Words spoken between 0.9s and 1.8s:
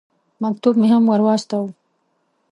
هم ور واستاوه.